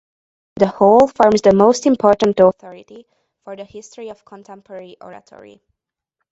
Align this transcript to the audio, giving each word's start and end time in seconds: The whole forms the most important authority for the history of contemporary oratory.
The 0.55 0.65
whole 0.65 1.07
forms 1.09 1.43
the 1.43 1.53
most 1.53 1.85
important 1.85 2.39
authority 2.39 3.05
for 3.43 3.55
the 3.55 3.65
history 3.65 4.09
of 4.09 4.25
contemporary 4.25 4.97
oratory. 4.99 5.61